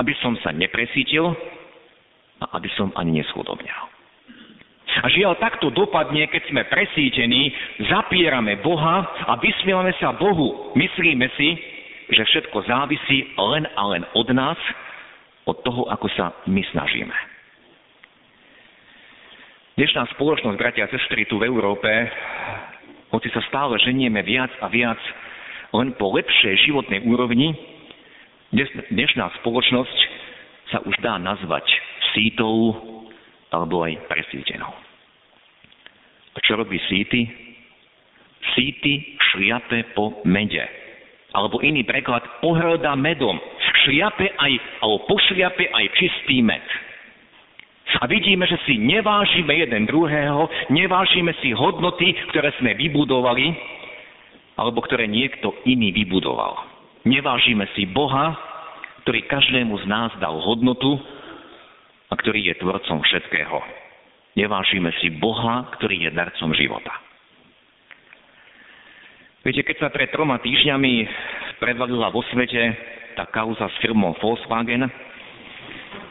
aby 0.00 0.16
som 0.24 0.32
sa 0.40 0.48
nepresítil 0.48 1.28
a 2.40 2.56
aby 2.56 2.72
som 2.72 2.88
ani 2.96 3.20
neschudobňal. 3.20 3.84
A 5.04 5.06
žiaľ, 5.12 5.36
takto 5.36 5.68
dopadne, 5.68 6.24
keď 6.32 6.42
sme 6.48 6.62
presítení, 6.72 7.52
zapierame 7.92 8.56
Boha 8.64 9.04
a 9.28 9.36
vysmievame 9.36 9.92
sa 10.00 10.16
Bohu. 10.16 10.72
Myslíme 10.72 11.28
si, 11.36 11.58
že 12.14 12.24
všetko 12.24 12.64
závisí 12.64 13.28
len 13.36 13.68
a 13.76 13.82
len 13.92 14.08
od 14.16 14.28
nás, 14.32 14.56
od 15.44 15.56
toho, 15.64 15.88
ako 15.92 16.08
sa 16.16 16.32
my 16.48 16.62
snažíme. 16.72 17.16
Dnešná 19.74 20.06
spoločnosť, 20.14 20.56
bratia 20.56 20.86
a 20.86 20.92
sestry, 20.92 21.26
tu 21.26 21.42
v 21.42 21.50
Európe 21.50 21.90
hoci 23.10 23.30
sa 23.30 23.42
stále 23.46 23.78
ženieme 23.82 24.22
viac 24.26 24.50
a 24.58 24.66
viac 24.70 24.98
len 25.74 25.94
po 25.98 26.14
lepšej 26.14 26.70
životnej 26.70 27.02
úrovni, 27.06 27.54
dnešná 28.90 29.34
spoločnosť 29.42 29.98
sa 30.70 30.78
už 30.86 30.94
dá 31.02 31.18
nazvať 31.18 31.66
sítou 32.14 32.74
alebo 33.50 33.82
aj 33.86 33.98
presítenou. 34.10 34.70
A 36.34 36.38
čo 36.42 36.58
robí 36.58 36.78
síty? 36.90 37.30
Síty 38.54 39.18
šliape 39.30 39.94
po 39.94 40.22
mede. 40.26 40.62
Alebo 41.34 41.62
iný 41.62 41.82
preklad, 41.82 42.22
pohrada 42.42 42.94
medom. 42.94 43.38
Šliape 43.82 44.38
aj, 44.38 44.52
alebo 44.80 45.02
pošliape 45.10 45.66
aj 45.74 45.84
čistý 45.98 46.40
med. 46.40 46.62
A 48.00 48.08
vidíme, 48.08 48.48
že 48.48 48.58
si 48.64 48.80
nevážime 48.80 49.54
jeden 49.54 49.86
druhého, 49.86 50.48
nevážime 50.72 51.36
si 51.44 51.52
hodnoty, 51.52 52.16
ktoré 52.32 52.50
sme 52.58 52.74
vybudovali, 52.74 53.54
alebo 54.56 54.82
ktoré 54.82 55.06
niekto 55.06 55.52
iný 55.66 55.90
vybudoval. 55.92 56.58
Nevážime 57.04 57.68
si 57.76 57.84
Boha, 57.84 58.34
ktorý 59.04 59.28
každému 59.28 59.76
z 59.84 59.86
nás 59.86 60.10
dal 60.16 60.40
hodnotu 60.40 60.96
a 62.08 62.14
ktorý 62.16 62.50
je 62.50 62.54
tvorcom 62.56 63.04
všetkého. 63.04 63.58
Nevážime 64.34 64.90
si 64.98 65.12
Boha, 65.14 65.68
ktorý 65.78 66.08
je 66.08 66.10
darcom 66.10 66.50
života. 66.56 66.90
Viete, 69.44 69.60
keď 69.60 69.76
sa 69.76 69.88
pred 69.92 70.08
troma 70.08 70.40
týždňami 70.40 70.92
predvalila 71.60 72.08
vo 72.08 72.24
svete 72.32 72.72
tá 73.14 73.24
kauza 73.26 73.70
s 73.70 73.76
firmou 73.80 74.14
Volkswagen, 74.18 74.90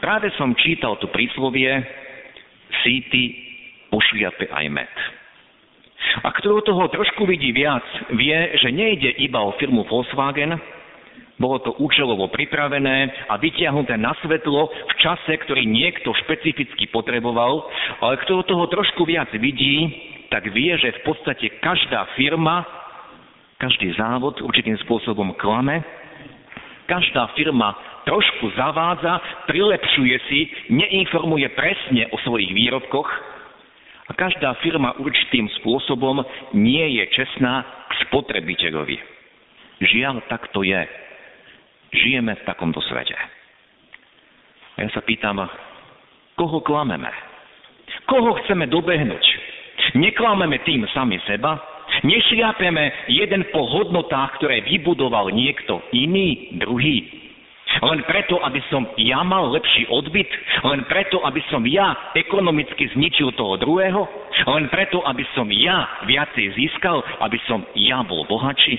Práve 0.04 0.28
som 0.36 0.52
čítal 0.52 1.00
tu 1.00 1.08
príslovie 1.08 1.80
síty 2.84 3.40
pošliape 3.88 4.52
aj 4.52 4.66
med. 4.68 4.92
A 6.20 6.28
kto 6.36 6.60
toho 6.60 6.92
trošku 6.92 7.24
vidí 7.24 7.56
viac, 7.56 7.80
vie, 8.12 8.36
že 8.60 8.68
nejde 8.68 9.16
iba 9.24 9.40
o 9.40 9.56
firmu 9.56 9.88
Volkswagen, 9.88 10.60
bolo 11.40 11.56
to 11.64 11.72
účelovo 11.80 12.28
pripravené 12.28 13.26
a 13.32 13.40
vytiahnuté 13.40 13.96
na 13.96 14.12
svetlo 14.20 14.68
v 14.68 14.94
čase, 15.00 15.40
ktorý 15.40 15.64
niekto 15.64 16.12
špecificky 16.20 16.84
potreboval, 16.92 17.64
ale 18.04 18.20
kto 18.22 18.44
toho 18.44 18.68
trošku 18.68 19.08
viac 19.08 19.32
vidí, 19.34 19.88
tak 20.28 20.52
vie, 20.52 20.76
že 20.78 21.00
v 21.00 21.04
podstate 21.08 21.64
každá 21.64 22.12
firma, 22.12 22.60
každý 23.56 23.88
závod 23.96 24.44
určitým 24.44 24.76
spôsobom 24.84 25.32
klame, 25.40 25.80
každá 26.84 27.32
firma 27.34 27.74
trošku 28.04 28.52
zavádza, 28.56 29.20
prilepšuje 29.48 30.16
si, 30.28 30.40
neinformuje 30.68 31.48
presne 31.56 32.08
o 32.12 32.16
svojich 32.22 32.52
výrobkoch 32.52 33.08
a 34.04 34.12
každá 34.12 34.52
firma 34.60 34.92
určitým 35.00 35.48
spôsobom 35.60 36.20
nie 36.52 37.00
je 37.00 37.04
čestná 37.16 37.64
k 37.88 37.92
spotrebiteľovi. 38.08 38.96
Žiaľ, 39.80 40.28
tak 40.28 40.52
to 40.52 40.62
je. 40.62 40.84
Žijeme 41.94 42.36
v 42.36 42.46
takomto 42.46 42.84
svete. 42.84 43.16
A 44.74 44.78
ja 44.82 44.90
sa 44.90 45.00
pýtam, 45.00 45.38
koho 46.34 46.58
klameme? 46.60 47.10
Koho 48.04 48.36
chceme 48.44 48.68
dobehnúť? 48.68 49.24
Neklameme 49.94 50.58
tým 50.66 50.84
sami 50.90 51.22
seba, 51.24 51.73
Nešliapeme 52.04 53.08
jeden 53.08 53.48
po 53.48 53.64
hodnotách, 53.64 54.36
ktoré 54.36 54.60
vybudoval 54.60 55.32
niekto 55.32 55.80
iný, 55.96 56.52
druhý. 56.60 57.08
Len 57.80 58.04
preto, 58.04 58.38
aby 58.44 58.60
som 58.68 58.84
ja 59.00 59.24
mal 59.24 59.48
lepší 59.50 59.88
odbyt? 59.88 60.28
Len 60.62 60.84
preto, 60.84 61.24
aby 61.24 61.40
som 61.48 61.64
ja 61.64 62.12
ekonomicky 62.12 62.92
zničil 62.92 63.32
toho 63.34 63.56
druhého? 63.56 64.04
Len 64.46 64.68
preto, 64.68 65.00
aby 65.02 65.24
som 65.32 65.48
ja 65.48 66.04
viacej 66.04 66.54
získal? 66.54 67.00
Aby 67.24 67.40
som 67.48 67.64
ja 67.72 68.04
bol 68.04 68.28
bohatší? 68.28 68.76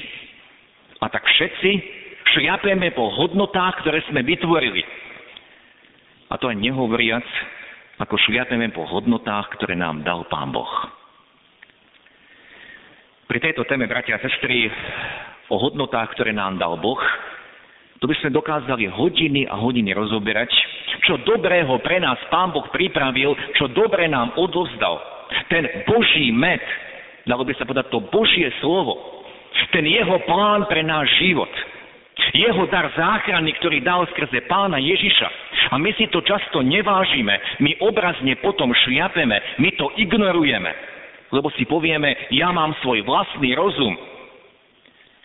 A 1.01 1.09
tak 1.09 1.25
všetci 1.25 1.71
šliapeme 2.37 2.93
po 2.93 3.09
hodnotách, 3.09 3.81
ktoré 3.83 4.05
sme 4.07 4.21
vytvorili. 4.21 4.85
A 6.29 6.37
to 6.37 6.53
aj 6.53 6.61
nehovoriac, 6.61 7.25
ako 7.99 8.21
šliapeme 8.21 8.69
po 8.69 8.85
hodnotách, 8.85 9.49
ktoré 9.57 9.73
nám 9.73 10.05
dal 10.05 10.29
Pán 10.29 10.53
Boh. 10.53 11.04
Pri 13.25 13.41
tejto 13.41 13.65
téme, 13.65 13.89
bratia 13.89 14.21
a 14.21 14.23
sestry, 14.23 14.69
o 15.49 15.57
hodnotách, 15.57 16.13
ktoré 16.13 16.29
nám 16.29 16.61
dal 16.61 16.77
Boh, 16.77 17.01
to 17.97 18.05
by 18.05 18.13
sme 18.21 18.29
dokázali 18.29 18.85
hodiny 18.85 19.49
a 19.49 19.57
hodiny 19.57 19.97
rozoberať, 19.97 20.53
čo 21.09 21.17
dobrého 21.25 21.73
pre 21.81 21.97
nás 21.97 22.21
Pán 22.29 22.53
Boh 22.53 22.69
pripravil, 22.69 23.33
čo 23.57 23.65
dobre 23.73 24.05
nám 24.05 24.37
odovzdal. 24.37 25.01
Ten 25.49 25.65
Boží 25.89 26.29
med, 26.29 26.61
dalo 27.25 27.41
by 27.41 27.57
sa 27.57 27.65
povedať 27.65 27.89
to 27.89 28.05
Božie 28.13 28.45
slovo, 28.61 29.25
ten 29.73 29.89
jeho 29.89 30.21
plán 30.29 30.69
pre 30.69 30.85
náš 30.85 31.09
život, 31.17 31.49
jeho 32.29 32.69
dar 32.69 32.93
záchrany, 32.93 33.57
ktorý 33.57 33.81
dal 33.81 34.05
skrze 34.13 34.45
pána 34.45 34.77
Ježiša. 34.77 35.29
A 35.73 35.81
my 35.81 35.89
si 35.97 36.05
to 36.13 36.21
často 36.21 36.61
nevážime, 36.61 37.41
my 37.57 37.73
obrazne 37.81 38.37
potom 38.37 38.69
šliapeme, 38.69 39.57
my 39.57 39.69
to 39.81 39.89
ignorujeme, 39.97 40.93
lebo 41.33 41.49
si 41.57 41.65
povieme, 41.65 42.29
ja 42.33 42.53
mám 42.53 42.75
svoj 42.81 43.01
vlastný 43.05 43.57
rozum, 43.57 43.97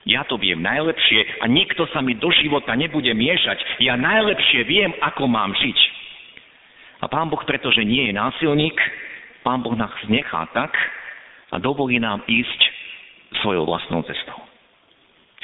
ja 0.09 0.25
to 0.25 0.41
viem 0.41 0.65
najlepšie 0.65 1.45
a 1.45 1.45
nikto 1.45 1.85
sa 1.93 2.01
mi 2.01 2.17
do 2.17 2.33
života 2.33 2.73
nebude 2.73 3.13
miešať. 3.13 3.85
Ja 3.85 4.01
najlepšie 4.01 4.65
viem, 4.65 4.97
ako 5.05 5.29
mám 5.29 5.53
žiť. 5.53 5.79
A 7.01 7.09
Pán 7.09 7.29
Boh, 7.29 7.41
pretože 7.45 7.85
nie 7.85 8.09
je 8.09 8.17
násilník, 8.17 8.77
Pán 9.45 9.61
Boh 9.61 9.77
nás 9.77 9.93
nechá 10.09 10.49
tak 10.57 10.73
a 11.53 11.61
dovolí 11.61 12.01
nám 12.01 12.25
ísť 12.25 12.61
svojou 13.45 13.69
vlastnou 13.69 14.01
cestou. 14.09 14.41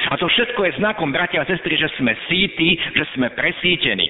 A 0.08 0.16
to 0.20 0.28
všetko 0.28 0.60
je 0.68 0.76
znakom, 0.80 1.08
bratia 1.12 1.40
a 1.40 1.48
sestry, 1.48 1.76
že 1.80 1.88
sme 1.96 2.12
síti, 2.28 2.76
že 2.92 3.04
sme 3.16 3.32
presítení. 3.32 4.08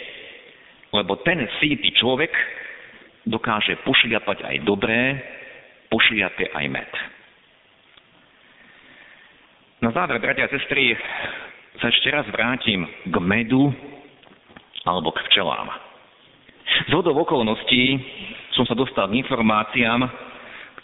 Lebo 0.90 1.22
ten 1.22 1.42
síty 1.62 1.94
človek 1.94 2.30
dokáže 3.26 3.78
pošliapať 3.86 4.46
aj 4.46 4.56
dobré, 4.66 5.18
pošliape 5.96 6.52
aj 6.52 6.66
med. 6.68 6.90
Na 9.80 9.88
záver, 9.96 10.20
bratia 10.20 10.44
a 10.44 10.52
sestry, 10.52 10.92
sa 11.80 11.88
ešte 11.88 12.12
raz 12.12 12.28
vrátim 12.28 12.84
k 13.08 13.16
medu 13.16 13.72
alebo 14.84 15.08
k 15.16 15.24
včelám. 15.32 15.72
Z 16.88 16.92
hodov 16.92 17.16
okolností 17.24 17.96
som 18.52 18.68
sa 18.68 18.76
dostal 18.76 19.08
k 19.08 19.24
informáciám, 19.24 20.04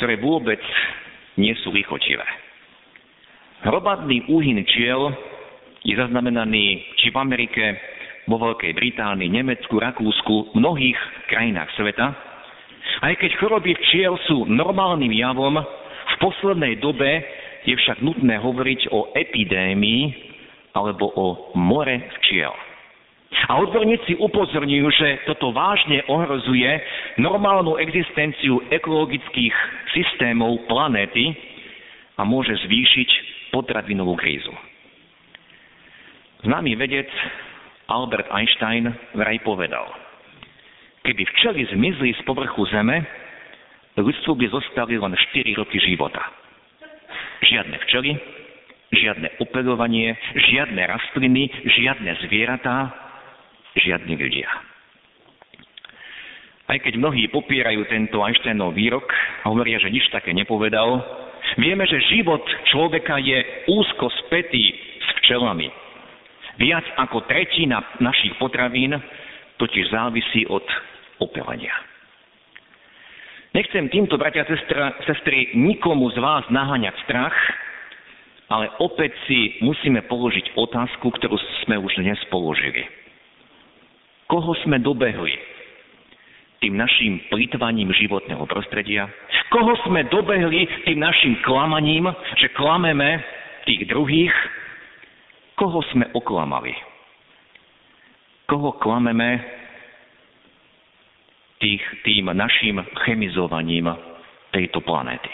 ktoré 0.00 0.16
vôbec 0.16 0.60
nie 1.36 1.52
sú 1.60 1.76
lichotivé. 1.76 2.24
Hromadný 3.68 4.32
úhyn 4.32 4.64
čiel 4.64 5.12
je 5.84 5.92
zaznamenaný 5.92 6.96
či 6.96 7.12
v 7.12 7.16
Amerike, 7.20 7.64
vo 8.30 8.38
Veľkej 8.38 8.72
Británii, 8.78 9.28
Nemecku, 9.28 9.76
Rakúsku, 9.76 10.56
mnohých 10.56 10.96
krajinách 11.26 11.68
sveta. 11.74 12.31
Aj 13.02 13.14
keď 13.18 13.30
choroby 13.38 13.74
včiel 13.78 14.14
sú 14.30 14.46
normálnym 14.46 15.10
javom, 15.10 15.58
v 16.12 16.14
poslednej 16.18 16.78
dobe 16.78 17.22
je 17.66 17.74
však 17.78 18.02
nutné 18.02 18.38
hovoriť 18.42 18.90
o 18.90 19.10
epidémii 19.14 20.02
alebo 20.74 21.10
o 21.14 21.26
more 21.54 21.96
včiel. 22.20 22.52
A 23.48 23.58
odborníci 23.58 24.20
upozorňujú, 24.20 24.86
že 24.92 25.08
toto 25.24 25.56
vážne 25.56 26.04
ohrozuje 26.04 26.68
normálnu 27.16 27.80
existenciu 27.80 28.60
ekologických 28.68 29.56
systémov 29.96 30.68
planéty 30.68 31.32
a 32.20 32.28
môže 32.28 32.52
zvýšiť 32.68 33.08
potravinovú 33.56 34.14
krízu. 34.20 34.52
Známy 36.44 36.76
vedec 36.76 37.08
Albert 37.88 38.28
Einstein 38.30 38.92
vraj 39.16 39.40
povedal, 39.46 39.88
keby 41.02 41.22
včely 41.34 41.60
zmizli 41.74 42.14
z 42.14 42.22
povrchu 42.22 42.66
Zeme, 42.70 43.02
ľudstvu 43.98 44.32
by 44.38 44.46
zostali 44.48 44.96
len 44.96 45.12
4 45.14 45.58
roky 45.58 45.78
života. 45.82 46.22
Žiadne 47.42 47.76
včely, 47.86 48.10
žiadne 48.94 49.28
operovanie, 49.42 50.14
žiadne 50.36 50.78
rastliny, 50.78 51.50
žiadne 51.64 52.10
zvieratá, 52.28 52.94
žiadni 53.76 54.14
ľudia. 54.14 54.48
Aj 56.70 56.78
keď 56.80 56.96
mnohí 56.96 57.28
popierajú 57.28 57.84
tento 57.90 58.22
Einsteinov 58.22 58.72
výrok 58.72 59.04
a 59.44 59.50
hovoria, 59.52 59.76
že 59.82 59.92
nič 59.92 60.08
také 60.08 60.32
nepovedal, 60.32 61.04
vieme, 61.60 61.84
že 61.84 62.00
život 62.14 62.40
človeka 62.72 63.20
je 63.20 63.68
úzko 63.68 64.08
spätý 64.24 64.72
s 65.02 65.08
včelami. 65.20 65.68
Viac 66.56 66.86
ako 66.96 67.26
tretina 67.28 67.82
našich 68.00 68.32
potravín 68.40 68.96
totiž 69.60 69.92
závisí 69.92 70.48
od 70.48 70.64
opelania. 71.22 71.72
Nechcem 73.52 73.86
týmto, 73.92 74.16
bratia 74.16 74.48
a 74.48 74.86
sestry, 75.04 75.52
nikomu 75.52 76.08
z 76.10 76.18
vás 76.18 76.42
naháňať 76.48 76.96
strach, 77.04 77.36
ale 78.48 78.72
opäť 78.80 79.12
si 79.28 79.60
musíme 79.60 80.02
položiť 80.08 80.56
otázku, 80.56 81.12
ktorú 81.12 81.36
sme 81.64 81.76
už 81.78 82.00
dnes 82.00 82.16
položili. 82.32 82.84
Koho 84.26 84.56
sme 84.64 84.80
dobehli 84.80 85.36
tým 86.64 86.80
našim 86.80 87.20
plýtvaním 87.28 87.92
životného 87.92 88.44
prostredia? 88.48 89.04
Koho 89.52 89.76
sme 89.84 90.08
dobehli 90.08 90.88
tým 90.88 91.04
našim 91.04 91.36
klamaním, 91.44 92.08
že 92.40 92.48
klameme 92.56 93.20
tých 93.68 93.84
druhých? 93.84 94.32
Koho 95.60 95.84
sme 95.92 96.08
oklamali? 96.16 96.72
Koho 98.48 98.80
klameme 98.80 99.61
tých, 101.62 101.82
tým 102.02 102.34
našim 102.34 102.82
chemizovaním 103.06 103.86
tejto 104.50 104.82
planéty? 104.82 105.30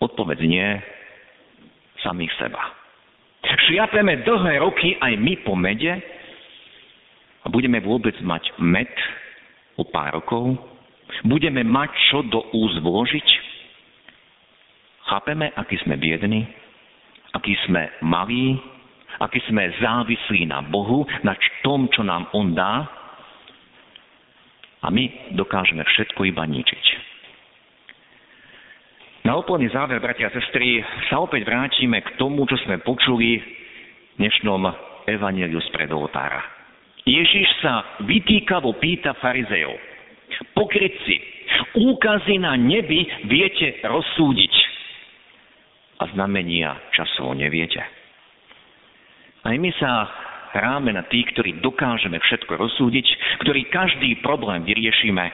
Odpoveď 0.00 0.38
nie, 0.48 0.68
samých 2.00 2.32
seba. 2.40 2.58
Šliapeme 3.68 4.24
dlhé 4.24 4.64
roky 4.64 4.96
aj 4.98 5.12
my 5.20 5.34
po 5.44 5.52
mede 5.52 6.00
a 7.44 7.46
budeme 7.52 7.78
vôbec 7.84 8.16
mať 8.24 8.48
med 8.58 8.90
o 9.76 9.84
pár 9.84 10.16
rokov? 10.16 10.56
Budeme 11.28 11.60
mať 11.62 11.90
čo 12.08 12.24
do 12.26 12.40
vložiť? 12.80 13.28
Chápeme, 15.12 15.52
aký 15.54 15.76
sme 15.84 16.00
biední, 16.00 16.48
aký 17.36 17.52
sme 17.68 17.92
malí, 18.00 18.56
aký 19.20 19.44
sme 19.50 19.68
závislí 19.76 20.48
na 20.48 20.64
Bohu, 20.64 21.04
na 21.20 21.36
tom, 21.60 21.90
čo 21.92 22.00
nám 22.00 22.32
On 22.32 22.56
dá, 22.56 23.01
a 24.82 24.90
my 24.90 25.34
dokážeme 25.38 25.86
všetko 25.86 26.26
iba 26.26 26.42
ničiť. 26.42 26.84
Na 29.22 29.38
úplný 29.38 29.70
záver, 29.70 30.02
bratia 30.02 30.26
a 30.26 30.34
sestry, 30.34 30.82
sa 31.06 31.22
opäť 31.22 31.46
vrátime 31.46 32.02
k 32.02 32.18
tomu, 32.18 32.42
čo 32.50 32.58
sme 32.66 32.82
počuli 32.82 33.38
v 33.38 33.46
dnešnom 34.18 34.66
evaneliu 35.06 35.62
z 35.62 35.70
predoltára. 35.70 36.42
Ježiš 37.06 37.46
sa 37.62 38.02
vytýkavo 38.02 38.74
pýta 38.82 39.14
farizejov. 39.22 39.78
Pokrytci, 40.58 41.22
úkazy 41.78 42.42
na 42.42 42.58
nebi 42.58 43.06
viete 43.30 43.78
rozsúdiť 43.86 44.54
a 46.02 46.10
znamenia 46.18 46.74
časov 46.90 47.38
neviete. 47.38 47.78
Aj 49.46 49.54
my 49.54 49.70
sa 49.78 49.90
hráme 50.52 50.92
na 50.92 51.04
tých, 51.08 51.32
ktorí 51.32 51.64
dokážeme 51.64 52.20
všetko 52.20 52.52
rozsúdiť, 52.60 53.06
ktorí 53.44 53.72
každý 53.72 54.20
problém 54.20 54.62
vyriešime 54.62 55.24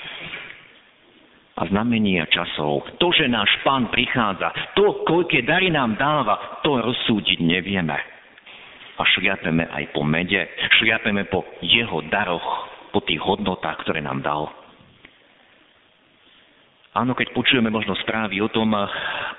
a 1.58 1.62
znamenia 1.66 2.30
časov. 2.30 2.86
To, 3.02 3.10
že 3.10 3.26
náš 3.26 3.50
pán 3.66 3.90
prichádza, 3.90 4.78
to, 4.78 5.02
koľké 5.02 5.42
dary 5.42 5.74
nám 5.74 5.98
dáva, 5.98 6.62
to 6.62 6.78
rozsúdiť 6.78 7.42
nevieme. 7.42 7.98
A 8.98 9.02
šliapeme 9.14 9.66
aj 9.66 9.94
po 9.94 10.06
mede, 10.06 10.46
šliapeme 10.78 11.26
po 11.26 11.42
jeho 11.62 12.02
daroch, 12.06 12.70
po 12.94 13.02
tých 13.02 13.18
hodnotách, 13.18 13.82
ktoré 13.86 14.02
nám 14.02 14.22
dal. 14.22 14.50
Áno, 16.98 17.14
keď 17.14 17.30
počujeme 17.30 17.70
možno 17.70 17.94
správy 18.02 18.42
o 18.42 18.50
tom, 18.50 18.74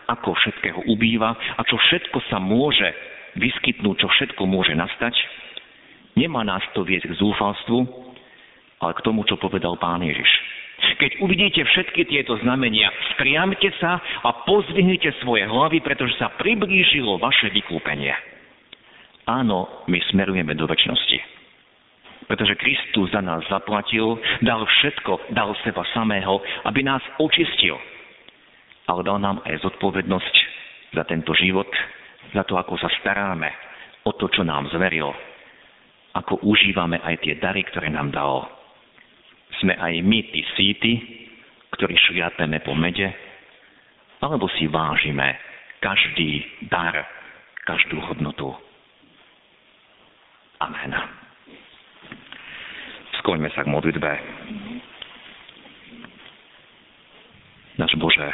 ako 0.08 0.32
všetkého 0.32 0.88
ubýva 0.88 1.36
a 1.60 1.62
čo 1.68 1.76
všetko 1.76 2.24
sa 2.32 2.40
môže 2.40 2.88
vyskytnúť, 3.36 3.96
čo 4.00 4.08
všetko 4.08 4.48
môže 4.48 4.72
nastať, 4.80 5.12
Nemá 6.20 6.44
nás 6.44 6.60
to 6.76 6.84
viesť 6.84 7.08
k 7.08 7.16
zúfalstvu, 7.16 7.78
ale 8.84 8.92
k 8.92 9.04
tomu, 9.08 9.24
čo 9.24 9.40
povedal 9.40 9.80
pán 9.80 10.04
Ježiš. 10.04 10.28
Keď 11.00 11.24
uvidíte 11.24 11.64
všetky 11.64 12.08
tieto 12.12 12.36
znamenia, 12.44 12.92
striamte 13.16 13.72
sa 13.80 14.00
a 14.00 14.44
pozvihnite 14.44 15.16
svoje 15.24 15.48
hlavy, 15.48 15.80
pretože 15.80 16.20
sa 16.20 16.32
priblížilo 16.36 17.20
vaše 17.20 17.48
vykúpenie. 17.52 18.12
Áno, 19.28 19.88
my 19.88 20.00
smerujeme 20.12 20.56
do 20.60 20.68
väčšnosti. 20.68 21.20
Pretože 22.28 22.60
Kristus 22.60 23.16
za 23.16 23.24
nás 23.24 23.44
zaplatil, 23.48 24.20
dal 24.44 24.68
všetko, 24.68 25.32
dal 25.32 25.56
seba 25.64 25.88
samého, 25.96 26.44
aby 26.68 26.84
nás 26.84 27.04
očistil. 27.20 27.80
Ale 28.92 29.08
dal 29.08 29.24
nám 29.24 29.40
aj 29.48 29.64
zodpovednosť 29.64 30.36
za 31.00 31.04
tento 31.08 31.32
život, 31.38 31.70
za 32.36 32.44
to, 32.44 32.60
ako 32.60 32.76
sa 32.76 32.92
staráme 33.00 33.50
o 34.04 34.12
to, 34.16 34.28
čo 34.32 34.42
nám 34.44 34.68
zveril, 34.74 35.12
ako 36.18 36.42
užívame 36.42 36.98
aj 37.02 37.22
tie 37.22 37.38
dary, 37.38 37.62
ktoré 37.70 37.94
nám 37.94 38.10
dal. 38.10 38.50
Sme 39.62 39.78
aj 39.78 39.94
my 40.02 40.20
tí 40.32 40.42
síty, 40.58 40.94
ktorí 41.76 41.96
šliapeme 41.96 42.60
po 42.66 42.74
mede, 42.74 43.14
alebo 44.20 44.50
si 44.58 44.68
vážime 44.68 45.38
každý 45.80 46.44
dar, 46.68 47.08
každú 47.64 48.02
hodnotu. 48.04 48.52
Amen. 50.60 50.92
Skloňme 53.24 53.48
sa 53.56 53.64
k 53.64 53.72
modlitbe. 53.72 54.12
Náš 57.80 57.96
Bože, 57.96 58.28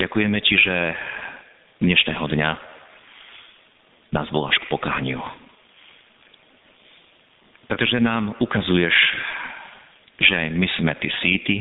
ďakujeme 0.00 0.40
Ti, 0.40 0.54
že 0.64 0.76
dnešného 1.84 2.24
dňa 2.24 2.50
nás 4.16 4.26
voláš 4.32 4.56
k 4.64 4.70
pokániu. 4.72 5.20
Pretože 7.64 8.00
nám 8.00 8.36
ukazuješ, 8.38 8.96
že 10.20 10.52
my 10.52 10.66
sme 10.78 10.92
tí 11.00 11.08
síty, 11.24 11.56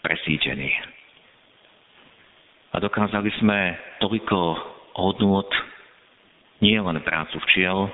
presítení. 0.00 0.70
A 2.72 2.78
dokázali 2.78 3.32
sme 3.42 3.74
toľko 3.98 4.38
hodnôt 4.94 5.50
nie 6.62 6.78
len 6.78 6.96
prácu 7.02 7.36
včiel, 7.50 7.90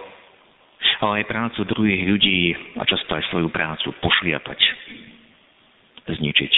ale 1.02 1.22
aj 1.22 1.30
prácu 1.30 1.60
druhých 1.66 2.02
ľudí 2.06 2.40
a 2.78 2.86
často 2.86 3.10
aj 3.18 3.26
svoju 3.30 3.50
prácu 3.50 3.90
pošliapať, 3.98 4.60
zničiť. 6.06 6.54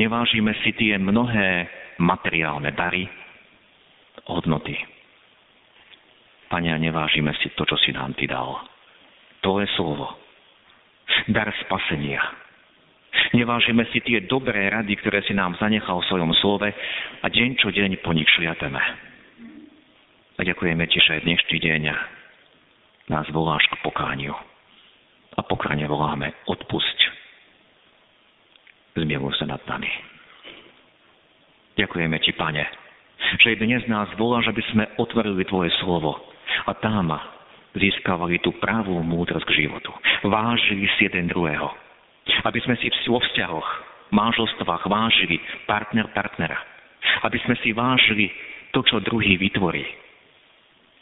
Nevážime 0.00 0.56
si 0.64 0.72
tie 0.74 0.96
mnohé 0.96 1.68
materiálne 2.00 2.72
dary, 2.72 3.04
hodnoty. 4.26 4.93
Pane, 6.54 6.70
nevážime 6.78 7.34
si 7.42 7.50
to, 7.58 7.66
čo 7.66 7.74
si 7.82 7.90
nám 7.90 8.14
Ty 8.14 8.30
dal. 8.30 8.54
To 9.42 9.58
je 9.58 9.66
slovo. 9.74 10.06
Dar 11.26 11.50
spasenia. 11.66 12.22
Nevážime 13.34 13.82
si 13.90 13.98
tie 13.98 14.22
dobré 14.22 14.70
rady, 14.70 14.94
ktoré 15.02 15.26
si 15.26 15.34
nám 15.34 15.58
zanechal 15.58 15.98
v 15.98 16.06
svojom 16.06 16.30
slove 16.38 16.70
a 17.18 17.26
deň 17.26 17.58
čo 17.58 17.74
deň 17.74 17.98
po 18.06 18.14
nich 18.14 18.30
šliateme. 18.38 18.78
A 20.38 20.40
ďakujeme 20.46 20.86
ti, 20.86 21.02
že 21.02 21.26
dnešný 21.26 21.58
deň 21.58 21.82
nás 23.10 23.26
voláš 23.34 23.66
k 23.74 23.82
pokániu. 23.82 24.38
A 25.34 25.42
pokáne 25.42 25.90
voláme 25.90 26.38
odpusť. 26.46 26.98
Zmieluj 28.94 29.42
sa 29.42 29.50
nad 29.50 29.62
nami. 29.66 29.90
Ďakujeme 31.82 32.14
ti, 32.22 32.30
pane, 32.30 32.62
že 33.42 33.58
dnes 33.58 33.82
nás 33.90 34.06
voláš, 34.14 34.54
aby 34.54 34.62
sme 34.70 34.86
otvorili 35.02 35.42
tvoje 35.50 35.74
slovo 35.82 36.30
a 36.66 36.72
tam 36.78 37.10
získavali 37.74 38.38
tú 38.40 38.54
pravú 38.62 39.00
múdrosť 39.02 39.46
k 39.46 39.66
životu. 39.66 39.90
Vážili 40.26 40.86
si 40.94 41.10
jeden 41.10 41.30
druhého. 41.30 41.70
Aby 42.46 42.62
sme 42.64 42.78
si 42.80 42.88
vo 43.10 43.20
vzťahoch, 43.20 43.68
manželstvách 44.14 44.86
vážili 44.88 45.42
partner 45.68 46.08
partnera. 46.14 46.56
Aby 47.26 47.38
sme 47.44 47.58
si 47.60 47.74
vážili 47.74 48.30
to, 48.72 48.80
čo 48.86 49.02
druhý 49.02 49.36
vytvorí 49.36 50.04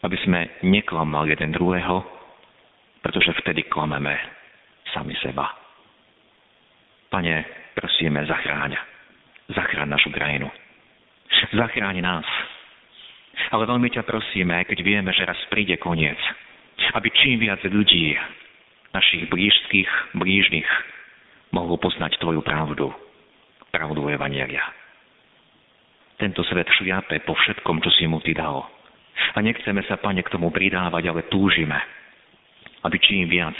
aby 0.03 0.17
sme 0.27 0.41
neklamali 0.67 1.35
jeden 1.35 1.55
druhého, 1.55 2.03
pretože 3.03 3.35
vtedy 3.43 3.67
klameme 3.71 4.19
sami 4.91 5.15
seba. 5.23 5.47
Pane, 7.11 7.35
prosíme, 7.75 8.27
zachráň. 8.27 8.75
Zachráň 9.53 9.89
našu 9.95 10.11
krajinu. 10.11 10.51
Zachráň 11.55 12.03
nás. 12.03 12.27
Ale 13.51 13.67
veľmi 13.67 13.89
ťa 13.91 14.07
prosíme, 14.07 14.55
aj 14.55 14.71
keď 14.71 14.79
vieme, 14.87 15.11
že 15.11 15.27
raz 15.27 15.39
príde 15.51 15.75
koniec, 15.81 16.19
aby 16.95 17.09
čím 17.11 17.43
viac 17.43 17.59
ľudí, 17.67 18.15
našich 18.93 19.27
blížských, 19.27 19.89
blížnych, 20.15 20.69
mohlo 21.51 21.81
poznať 21.81 22.21
Tvoju 22.21 22.45
pravdu, 22.45 22.93
pravdu 23.73 24.07
Evangelia. 24.09 24.63
Tento 26.21 26.45
svet 26.47 26.69
šliape 26.79 27.25
po 27.27 27.35
všetkom, 27.35 27.83
čo 27.83 27.91
si 27.91 28.07
mu 28.07 28.23
Ty 28.23 28.37
dal 28.37 28.63
a 29.33 29.39
nechceme 29.41 29.81
sa, 29.89 30.01
Pane, 30.01 30.25
k 30.25 30.33
tomu 30.33 30.53
pridávať, 30.53 31.09
ale 31.09 31.29
túžime, 31.29 31.77
aby 32.85 32.97
čím 33.01 33.29
viac 33.29 33.57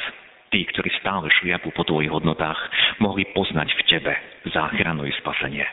tí, 0.53 0.65
ktorí 0.69 0.93
stále 1.01 1.33
šliapu 1.41 1.73
po 1.73 1.85
tvojich 1.89 2.13
hodnotách, 2.13 2.59
mohli 3.01 3.25
poznať 3.33 3.73
v 3.73 3.83
tebe 3.89 4.13
záchranu 4.53 5.09
i 5.09 5.13
spasenie. 5.17 5.65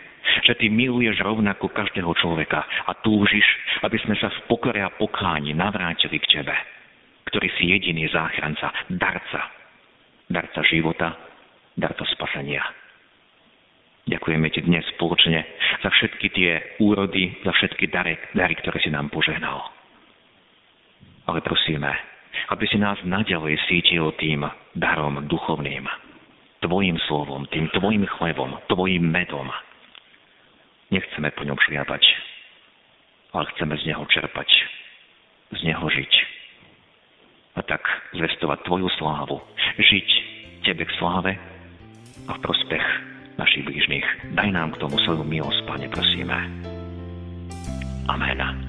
Že 0.49 0.57
ty 0.57 0.67
miluješ 0.73 1.21
rovnako 1.21 1.69
každého 1.69 2.09
človeka 2.17 2.65
a 2.89 2.97
túžiš, 3.05 3.45
aby 3.85 4.01
sme 4.01 4.17
sa 4.17 4.33
v 4.33 4.49
pokore 4.49 4.81
a 4.81 4.89
pokáni 4.89 5.53
navrátili 5.53 6.17
k 6.17 6.41
tebe, 6.41 6.57
ktorý 7.29 7.53
si 7.53 7.69
jediný 7.69 8.09
záchranca, 8.09 8.73
darca, 8.89 9.45
darca 10.25 10.61
života, 10.65 11.13
darca 11.77 12.01
spasenia. 12.17 12.65
Ďakujeme 14.09 14.49
ti 14.49 14.65
dnes 14.65 14.81
spoločne 14.97 15.45
za 15.85 15.89
všetky 15.93 16.33
tie 16.33 16.81
úrody, 16.81 17.29
za 17.45 17.53
všetky 17.53 17.85
dary, 17.93 18.17
dary 18.33 18.57
ktoré 18.57 18.81
si 18.81 18.89
nám 18.89 19.13
požehnal. 19.13 19.69
Ale 21.29 21.45
prosíme, 21.45 21.93
aby 22.49 22.65
si 22.65 22.81
nás 22.81 22.97
naďalej 23.05 23.53
sítil 23.69 24.09
tým 24.17 24.49
darom 24.73 25.29
duchovným, 25.29 25.85
tvojim 26.65 26.97
slovom, 27.05 27.45
tým 27.53 27.69
tvojim 27.69 28.09
chlebom, 28.17 28.57
tvojim 28.65 29.05
medom. 29.05 29.45
Nechceme 30.89 31.29
po 31.37 31.45
ňom 31.45 31.57
šliapať, 31.57 32.03
ale 33.33 33.45
chceme 33.53 33.77
z 33.77 33.93
neho 33.93 34.03
čerpať, 34.09 34.49
z 35.53 35.61
neho 35.69 35.85
žiť. 35.85 36.13
A 37.57 37.61
tak 37.61 37.85
zvestovať 38.17 38.65
tvoju 38.65 38.89
slávu, 38.97 39.37
žiť 39.77 40.09
tebe 40.65 40.85
k 40.85 40.95
sláve 40.97 41.37
a 42.25 42.31
v 42.33 42.39
prospech 42.41 42.85
našich 43.37 43.63
blížnych. 43.65 44.05
Daj 44.33 44.49
nám 44.51 44.73
k 44.75 44.81
tomu 44.81 44.97
svoju 45.05 45.23
milosť, 45.23 45.61
Pane, 45.65 45.87
prosíme. 45.89 46.37
Amen. 48.09 48.68